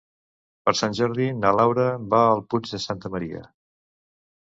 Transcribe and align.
Per 0.69 0.73
Sant 0.79 0.95
Jordi 1.01 1.27
na 1.43 1.53
Laura 1.59 1.87
va 2.17 2.25
al 2.33 2.45
Puig 2.51 2.75
de 2.75 2.83
Santa 2.89 3.17
Maria. 3.19 3.47